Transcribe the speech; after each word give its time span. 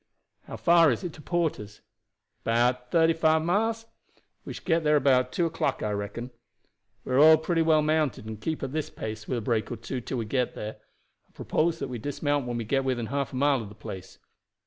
"How 0.45 0.57
far 0.57 0.89
is 0.89 1.03
it 1.03 1.13
to 1.13 1.21
Porter's?" 1.21 1.81
"About 2.43 2.89
thirty 2.89 3.13
five 3.13 3.43
miles. 3.43 3.85
We 4.43 4.51
shall 4.53 4.65
get 4.65 4.83
there 4.83 4.95
about 4.95 5.31
two 5.31 5.45
o'clock, 5.45 5.83
I 5.83 5.91
reckon. 5.91 6.31
We 7.05 7.11
are 7.13 7.19
all 7.19 7.37
pretty 7.37 7.61
well 7.61 7.83
mounted 7.83 8.25
and 8.25 8.37
can 8.41 8.51
keep 8.51 8.63
at 8.63 8.71
this 8.71 8.89
pace, 8.89 9.27
with 9.27 9.37
a 9.37 9.41
break 9.41 9.71
or 9.71 9.75
two, 9.77 10.01
till 10.01 10.17
we 10.17 10.25
get 10.25 10.55
there. 10.55 10.77
I 11.29 11.31
propose 11.33 11.77
that 11.77 11.87
we 11.87 11.99
dismount 11.99 12.47
when 12.47 12.57
we 12.57 12.63
get 12.63 12.83
within 12.83 13.05
half 13.13 13.31
a 13.31 13.35
mile 13.35 13.61
of 13.61 13.69
the 13.69 13.75
place. 13.75 14.17